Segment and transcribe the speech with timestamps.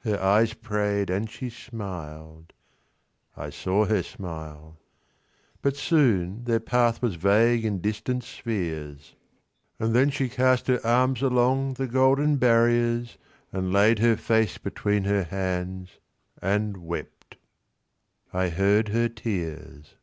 [0.00, 4.78] Her eyes pray'd, and she smil'd(I saw her smile.)
[5.62, 12.36] But soon their pathWas vague in distant spheres:And then she cast her arms alongThe golden
[12.36, 13.16] barriers,
[13.52, 16.00] And laid her face between her hands,
[16.42, 17.36] And wept.
[18.32, 19.94] (I heard her tears.)